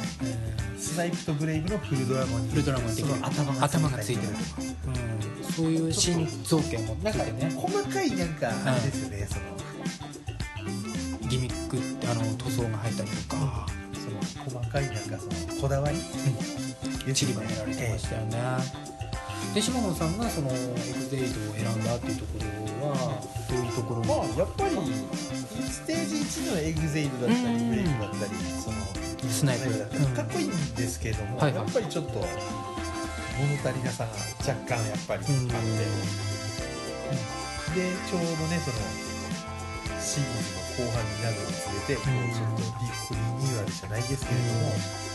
[0.95, 4.39] スナイプとブレイブのフルドラゴンにフルドラゴンにできるその頭が頭がついてるとか、
[4.87, 9.35] うん、そういう新造形を持ってなんかてね細かいなんかあれですよねそ
[11.21, 17.13] のギミックってあの塗装が入ったりとか、その細かいなんかそのこだわりですよね。
[17.13, 18.37] 散りばめられてましたよね、
[19.55, 22.35] で島野さんがそのエグゼイドを選んだっていうとこ
[22.83, 24.75] ろはどういうところにまあやっぱり
[25.71, 28.77] ステージ1のエグゼイドだったりうんブレイクだったりその
[29.31, 29.71] スナイプ。
[29.71, 31.63] だったりかっこいいんですけども、はいはい。
[31.63, 34.11] やっぱりちょっと物足りなさが
[34.43, 35.47] 若干やっぱりあって、うん。
[35.47, 35.55] で
[38.11, 38.83] ちょうどねその
[40.03, 42.67] シリーズの後半になるにつれて、こうちょっと
[43.15, 45.14] リニューアルじゃないですけれども、そ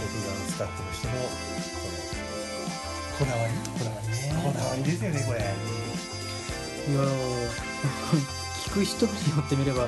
[0.00, 1.14] 食玩スタッフの人の
[3.18, 4.14] こだわりこだわりね。
[4.42, 5.46] こだわりですよねこれ、いや
[8.64, 9.86] 聞く人によってみれば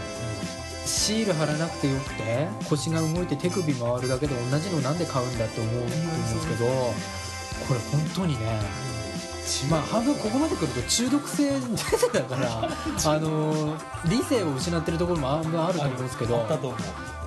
[0.85, 8.47] シール貼らなくてよくて腰が動いて手首回るだけで同じのなんで買うんだって思うんですけどこれ本当にね
[9.71, 16.81] まあ半分ここまで来ると中毒性出てたからあのー理性を失ってるところもあんあると思うんですけどあったと思う。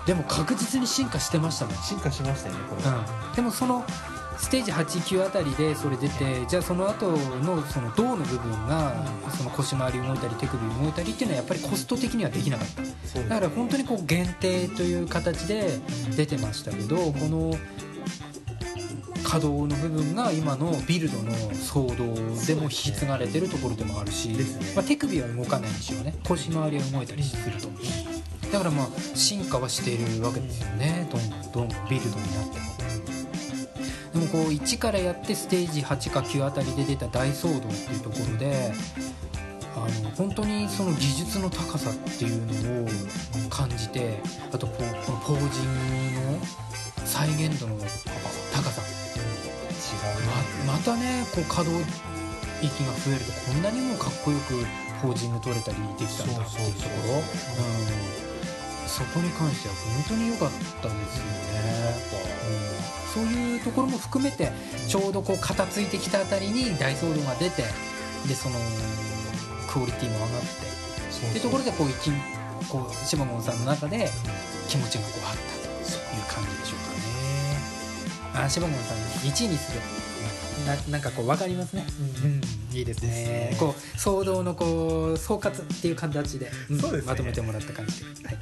[0.05, 3.83] でも確実に進化してましたね進化しましたよねこれ、うん、でもその
[4.37, 8.93] ステージ89あたりでそれ出てじゃあその後のその胴の部分が
[9.37, 12.83] その腰回り動いたり手首動いたりっていうのはやっぱりコスト的にはできなかった。
[13.21, 15.79] だから本当にこう限定という形で
[16.17, 17.55] 出てましたけどこの
[19.23, 24.29] 可動の部分が今のビルドの騒動でも引き継がれてるところでもあるし、
[24.75, 26.13] まあ、手首は動かないにしろね。
[26.27, 27.69] 腰回りは動いたりすると
[28.51, 31.09] だからまあ進化はしているわけですよね。
[31.11, 31.17] ど
[31.61, 32.75] んどんビルドになっても。
[34.15, 38.73] でもこう1からやってステージ8か9あたりで出た大騒動っていうところで
[39.75, 44.21] あの本当にその技術の高さっていうのを感じて
[44.53, 46.39] あとこうこのポージングの
[47.05, 49.95] 再現度の高さ違
[50.63, 51.71] うままたねこう可動
[52.61, 54.65] 域が増えるとこんなにもかっこよく
[55.01, 57.13] ポージング取れたりできたんだっていうところ。
[57.15, 58.14] うん
[58.95, 59.75] そこに関しては
[60.07, 60.49] 本当に良かっ
[60.81, 61.95] たですよね。
[63.15, 63.27] うん。
[63.27, 64.53] そういうところも含めて
[64.87, 67.63] ちょうどこう片付いてきたあたりに大騒動が出て
[68.27, 68.55] でその
[69.67, 70.47] クオリティも上がって。
[71.27, 71.41] っていう。
[71.41, 72.11] ところでこう一
[72.69, 74.09] こうシバモンさんの中で
[74.69, 78.45] 気持ちがこうあったという感じでしょうかね。
[78.45, 79.81] あシバモンさん1位にする。
[80.65, 81.85] ななんかこう分かりますね。
[82.23, 82.41] うん
[82.77, 83.09] いいですね。
[83.51, 83.57] ね。
[83.59, 87.11] こう騒動のこう総括っていう形で,、んそうですね。
[87.11, 88.37] まとめてもらった感じで、はい、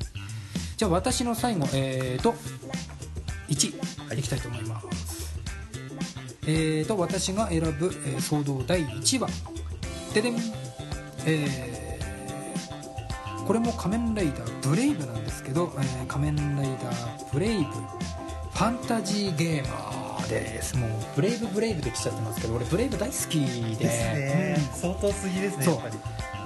[0.77, 2.33] じゃあ私の最後えーと
[3.49, 5.35] 1位いきたいと思います、
[6.47, 9.29] えーと私が選ぶ、えー騒動第1話
[10.13, 10.35] ででん。
[11.25, 11.93] えー
[13.45, 20.77] これも仮面ライダーブレイブなんですけど、えー仮面ライダーブレイブファンタジーゲーマーです。
[20.77, 23.75] もうブレイブブレイブで来ちゃってますけど俺ブレイブ大好きで。
[23.75, 25.95] ですね、相当すぎですねやっぱり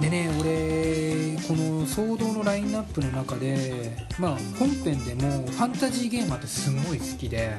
[0.00, 7.52] でね俺この騒動のラインナップの中で、まあ、本編でもファンタジーゲーマーってすごい好きで、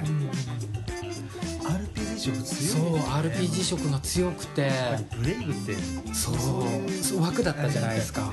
[1.64, 4.62] RPG 色強いですそうね RPG 色が強くて。
[4.62, 5.76] やっぱりブレイブって
[6.14, 7.22] そう。
[7.22, 8.32] 枠だったじゃないですか。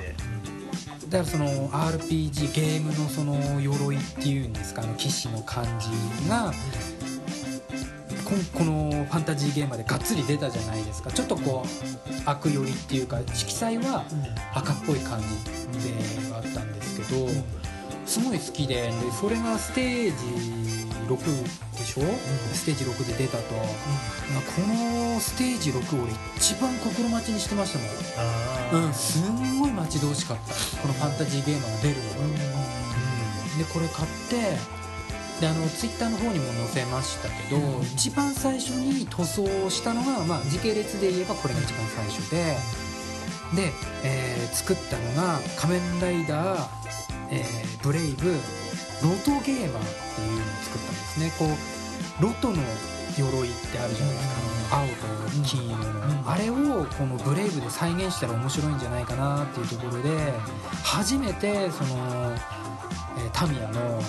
[1.09, 6.53] だからその RPG ゲームのその鎧っていうんですかあの騎士の感じがこ
[8.27, 11.11] このファンタジーゲームでがっつり出たじゃないですか。
[11.12, 14.05] ちょっとこう悪寄りっていうか色彩は
[14.55, 15.21] 赤っぽい感
[15.73, 15.95] じで
[16.31, 17.29] はあったんですけど
[18.05, 20.17] すごい好きででそれがステージ
[21.07, 21.17] 6
[21.79, 22.03] でしょ、
[22.53, 23.61] ステージ6で出たと、こ
[24.67, 27.79] のステージ6俺一番心待ちにしてました
[28.75, 28.87] もん。
[28.87, 30.43] うん、すんごい待ち遠しかった。
[30.83, 33.59] このファンタジーゲーマーが出るのが、うん。
[33.59, 34.59] でこれ買って
[35.40, 37.83] であのツイッターの方にも載せましたけど、うん。
[37.83, 42.57] 一番最初に塗装したのが、まあ、時系列で言えばこれが一番最初で
[43.55, 43.72] で、
[44.03, 46.68] えー作ったのが「仮面ライダー、
[47.31, 51.33] えーブレイブロトゲーマー」っていうのを作ったんですね。
[51.38, 52.62] こうロトの
[53.18, 54.29] 鎧ってあるじゃないです
[54.70, 54.94] か、あの青と
[55.44, 56.31] 金色の、うん。
[56.31, 60.33] あれをこのブレイブで再現したら面白いんじゃないかなっていうところで
[60.83, 62.35] 初めてその、
[63.18, 64.01] えータミヤの、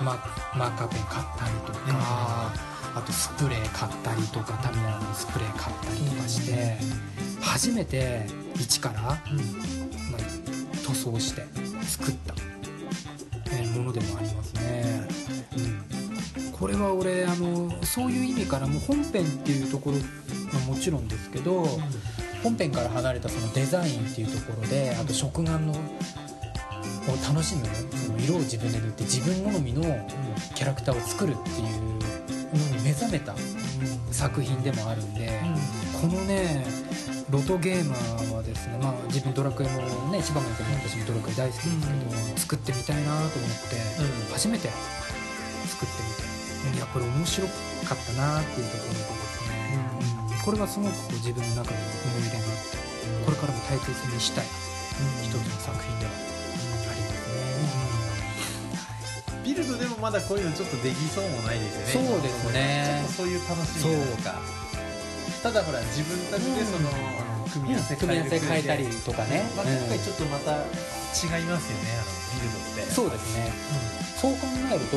[0.00, 0.12] えーマ
[0.56, 2.52] マーカーペン買ったりとか、
[2.94, 6.78] あとスプレー買ったりとかタミヤのスプレー買ったりとかして、
[7.40, 9.18] 初めて一から、まあ、
[10.84, 11.42] 塗装して
[11.82, 12.34] 作った、
[13.52, 15.06] えーものでもありますね。
[16.46, 20.02] うん、これは俺あのそういう意味からもう本編っていうところは
[20.66, 21.66] もちろんですけど、
[22.42, 25.74] 本編から離れたそのデザインっていうところであと食玩の
[27.10, 29.82] を楽しむその色を自分で塗って自分好みの
[30.54, 33.34] キャラクターを作るっていうのに目覚めた
[34.10, 35.30] 作品でもあるんで、
[36.00, 36.66] このね
[37.30, 43.76] ロトゲーマーはですね、まあ、自分ドラクエもね柴間さんも私もドラクエ大好きですけど、作ってみたいなと思って
[44.32, 44.68] 初めて
[45.66, 46.02] 作って
[46.66, 47.52] みていやこれ面白か
[47.94, 49.78] ったなっていうところでですね、
[50.36, 50.44] うん。
[50.44, 52.76] これがすごくこう自分の中で思い入れがあって
[53.24, 54.44] これからも大切にしたい
[55.22, 56.12] 一つの作品では
[60.00, 62.84] まだこういうのちょっとできそうもないですよねそうですね。
[62.88, 64.34] ちょっとそういう楽しみとか
[65.42, 66.92] ただほら自分たちでその、あ
[67.38, 72.92] の組み合わせ変えたりとかね、まあ、今回ちょっとまた違いますよね、あのビルドって。
[72.92, 73.52] そうですね、
[74.20, 74.38] そう考
[74.70, 74.96] えると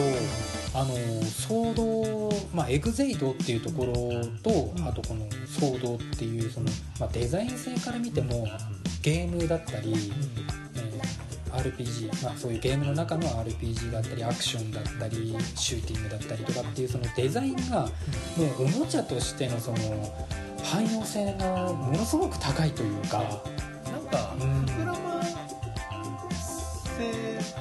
[0.76, 3.94] あのソード、まあ、エグゼイドっていうところ
[4.42, 6.68] と、あとこのソードっていうその、
[7.00, 8.48] まあ、デザイン性から見ても
[9.02, 10.63] ゲームだったり、えー、
[11.54, 17.88] RPG、まあ、そういうゲームの中の RPG だったりアクションだったりシューティングだったりとかっていうそのデザインがも
[18.60, 19.78] うおもちゃとしてのその
[20.64, 23.44] 汎用性がものすごく高いというか。
[23.92, 25.36] なんか膨らませ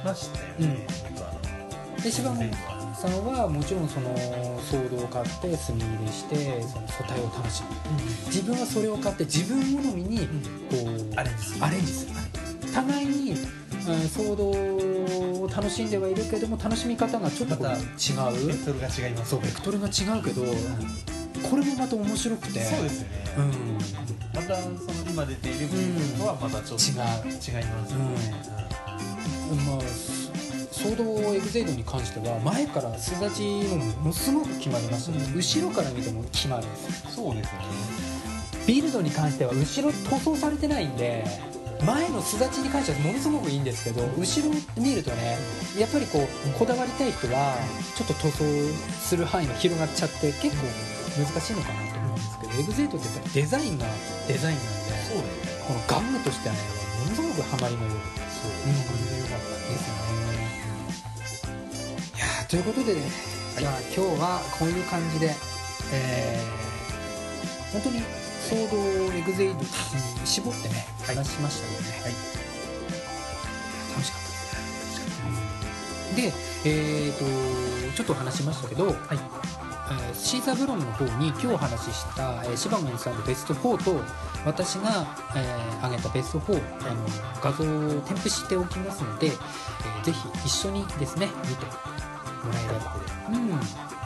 [0.03, 0.87] ましたよね、
[1.95, 2.51] うん、で柴門
[2.95, 4.15] さんはもちろんその
[4.61, 10.25] ソードを買って墨入れしてその素体を楽しむ、うん、自分はそれを買って自分好みにこ
[10.73, 11.65] う、うん、アレンジする。
[11.65, 12.13] アレンジする。
[12.73, 13.37] 互いに、
[13.85, 14.49] うん、ソード
[15.43, 20.43] を楽しんではいるけども楽しみ方がちょっと違う、ベクトルが違います、ベクトルが違うけど、
[21.49, 22.63] これもまた面白くて。
[22.63, 23.77] そうですよね、うん、
[24.33, 24.75] またその
[25.11, 26.91] 今出ている部分とはまたちょっと違
[27.29, 28.05] う、違いますよね、
[29.51, 29.57] うん。
[29.65, 29.79] まあ
[30.71, 36.63] ソードエグゼイドに関しては前から巣立ちもものすごく決まりますね、うん、後ろから見ても決まる
[37.15, 37.65] そうですよね。
[38.65, 41.25] ビルドに関しては後ろ塗装されてないんで
[41.85, 45.37] 前の巣立ちに関してはものすごくいいんですけど後ろ見るとね
[45.77, 47.55] やっぱりこうこだわりたい人は
[47.95, 48.43] ちょっと塗装
[49.01, 50.67] する範囲が広がっちゃって結構
[51.19, 53.85] 難しいのかなと思うんですけどエグゼイドってやっぱりデザインが
[54.27, 54.73] デザインなんで
[55.67, 56.61] このガムとしてはね
[57.03, 57.91] ものすごくハマりのよう
[58.31, 60.63] そう、うん、これでよかったですよね
[62.49, 63.01] ということでね、
[63.57, 65.33] じゃあ今日はこういう感じで、
[65.91, 68.03] えー、本当に
[68.45, 69.65] 騒動エグゼイドに
[70.23, 72.11] 絞ってね、話しましたけどね、はい、
[73.91, 74.35] 楽しかったで
[74.95, 76.15] す。
[76.15, 76.31] ね。
[76.31, 76.33] で、
[76.65, 78.95] えーと、ちょっと話しましたけど、はい。
[79.91, 84.01] えー、シーザーブログの方に今日お話しした、えー、シバモンさんのベスト4と
[84.45, 87.05] 私が、えー、上げたベスト4、あの
[87.41, 91.65] 画像を添付しておきますので、えー、ぜひ一緒にですね見て
[92.43, 92.97] もらえれば、
[93.29, 93.49] うん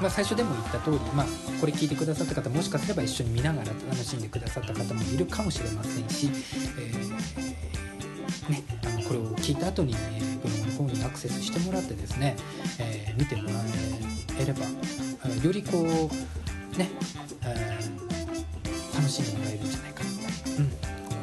[0.02, 1.26] まあ、最初でも言った通り、まあ、
[1.60, 6.30] これ聞いてくださった方もしかすれば一緒に見ながら楽しんでくださった方もいるかもしれませんし、
[6.78, 9.96] えー、ね、あのこれを聞いた後に、
[10.44, 12.36] ブログの方にアクセスしてもらってですね、
[12.80, 13.56] えー、見てもら
[14.40, 14.66] えれば
[15.44, 16.90] よりこうね、
[17.44, 20.66] えー、楽しんでもらえるんじゃないかなと、思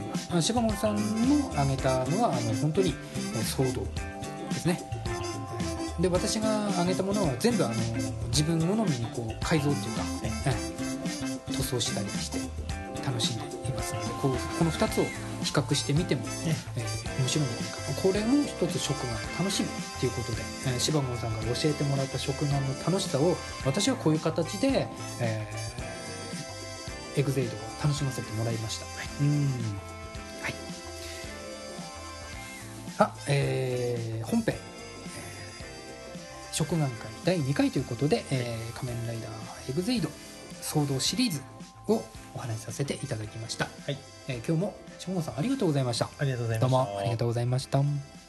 [0.02, 0.42] います。
[0.42, 2.92] シバモンさんの挙げたのはあの本当に
[3.56, 4.93] 騒動ですね
[6.00, 7.74] で私が挙げたものは全部あの
[8.28, 10.02] 自分好みにこう改造っていうか、
[11.52, 12.38] 塗装したりして
[13.06, 15.04] 楽しんでいますのでこうこの2つを
[15.44, 24.88] 比較してみても、えー、面白いんじゃないかこれも一つ食が楽しみっていうことで、えー、柴門さんが教えてもらった食がの楽しさを私はこういう形で、
[25.20, 28.86] えー、エグゼイドを楽しませてもらいました。
[28.86, 29.46] はい、うん。
[30.42, 30.54] はい。
[32.98, 34.56] あえー、本編
[36.54, 36.88] 食玩会
[37.24, 40.08] 第2回ということで、えー、仮面ライダーエグゼイド
[40.62, 41.40] 騒動シリーズ
[41.88, 43.98] をお話しさせていただきました、はい。
[44.28, 46.08] えー、今日も下野さんありがとうございました。
[46.16, 46.76] ありがとうございました。
[46.78, 48.23] どうもありがとうございました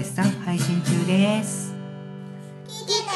[0.00, 1.74] 絶賛配信中です。
[2.66, 3.10] 聞いてね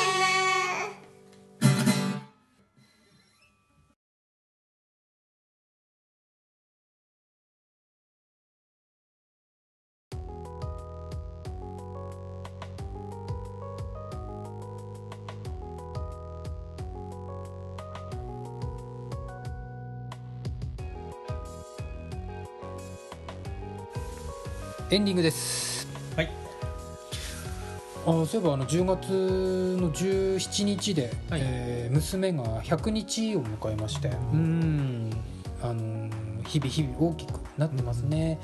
[24.91, 25.74] エンディングです。
[28.07, 31.41] あそういえばあの10月の17日で、はい。
[31.43, 35.11] えー娘が100日を迎えましてうん。
[35.63, 36.11] あの
[36.45, 38.39] 日々日々大きくなってますね、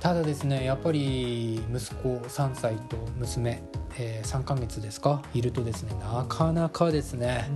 [0.00, 3.62] ただですねやっぱり息子3歳と娘、
[3.98, 5.22] えー3ヶ月ですか？
[5.34, 7.48] いるとですねなかなかですね、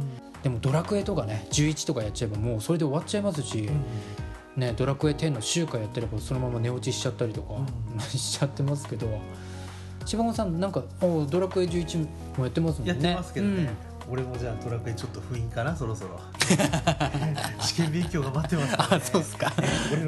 [0.42, 3.68] でもドラクエとかね11とかやっちゃえばもうそれで終わっちゃいますし、
[4.56, 7.54] ね、ドラクエ10の週間やってればそのまま寝落ちしちゃったりとか、
[7.96, 9.06] う しちゃってますけど
[10.04, 12.92] 柴本さんなんかおドラクエ11もやってますもんね。
[12.94, 13.70] やってますけどね、
[14.10, 16.18] 俺もじゃあドラクエちょっと封印かなそろそろ。
[17.60, 19.50] 試験勉強が待ってますね、あそうっすか。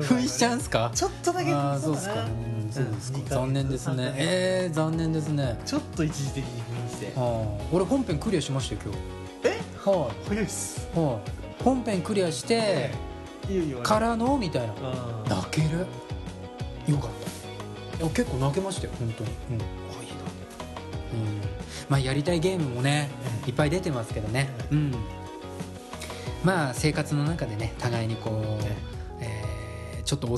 [0.03, 0.91] 封印しちゃうんすか？
[0.95, 3.19] ちょっとだけあーそうっすか、うん、そうですか。
[3.29, 4.15] 残念ですね。
[4.17, 5.59] えー、残念ですね。
[5.65, 7.13] ちょっと一時的に封印して。
[7.73, 8.95] 俺本編クリアしましたよ
[9.45, 9.99] え今日。
[10.01, 10.89] は早いっす。
[10.97, 12.91] い、はい、本編クリアして
[13.49, 13.81] いいよいいよ。
[13.83, 14.73] からのみたいな。
[15.37, 15.87] 泣ける？
[16.89, 17.11] よかっ
[18.01, 18.09] た。
[18.09, 19.31] 結構泣けましたよ本当に。
[19.31, 19.82] うん
[21.89, 23.11] まあやりたいゲームもね
[23.47, 24.49] いっぱい出てますけどね。
[24.71, 24.95] うん。
[26.45, 28.65] まあ生活の中でね互いにこう、
[29.21, 30.37] えーちょっとお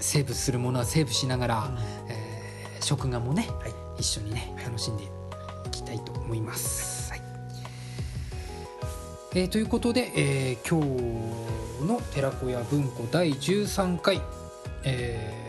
[0.00, 1.70] セーブするものはセーブしながら、
[2.08, 3.72] えー食玩もね、はい。
[3.98, 5.08] 一緒にね楽しんでい
[5.70, 7.22] きたいと思います、はい。
[9.36, 14.20] えーということで、えー今日の寺子屋文庫第13回、
[14.82, 15.43] えー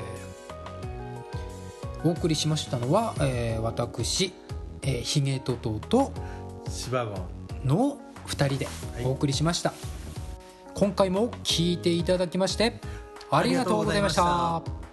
[2.05, 4.31] お送りしましたのは、えー私、
[4.83, 6.11] えー、ヒゲトトと
[6.69, 7.15] 芝ゴ
[7.63, 7.97] ンの
[8.27, 8.67] 2人で
[9.03, 9.73] お送りしました、
[10.75, 12.79] 今回も聞いていただきまして
[13.31, 14.84] ありがとうございました